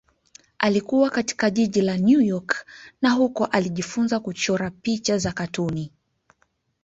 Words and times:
Alikua 0.59 1.09
katika 1.09 1.49
jiji 1.49 1.81
la 1.81 1.97
New 1.97 2.21
York 2.21 2.65
na 3.01 3.09
huko 3.11 3.45
alijifunza 3.45 4.19
kuchora 4.19 4.71
picha 4.71 5.17
za 5.17 5.31
katuni. 5.31 5.91